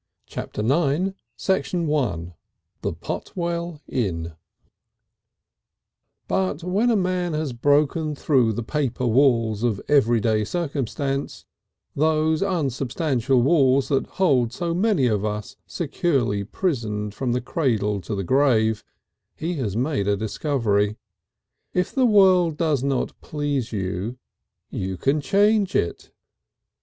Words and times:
Chapter 0.25 0.63
the 0.63 0.67
Ninth 0.67 1.15
The 1.37 2.91
Potwell 2.99 3.81
Inn 3.87 4.27
I 4.31 4.33
But 6.27 6.63
when 6.63 6.89
a 6.89 6.95
man 6.95 7.33
has 7.33 7.49
once 7.49 7.59
broken 7.61 8.15
through 8.15 8.53
the 8.53 8.63
paper 8.63 9.05
walls 9.05 9.61
of 9.61 9.79
everyday 9.87 10.43
circumstance, 10.43 11.45
those 11.95 12.41
unsubstantial 12.41 13.43
walls 13.43 13.89
that 13.89 14.07
hold 14.17 14.51
so 14.51 14.73
many 14.73 15.05
of 15.05 15.23
us 15.23 15.55
securely 15.67 16.45
prisoned 16.45 17.13
from 17.13 17.33
the 17.33 17.39
cradle 17.39 18.01
to 18.01 18.15
the 18.15 18.23
grave, 18.23 18.83
he 19.35 19.53
has 19.57 19.77
made 19.77 20.07
a 20.07 20.17
discovery. 20.17 20.97
If 21.75 21.93
the 21.93 22.07
world 22.07 22.57
does 22.57 22.83
not 22.83 23.11
please 23.21 23.71
you 23.71 24.17
you 24.71 24.97
can 24.97 25.21
change 25.21 25.75
it. 25.75 26.09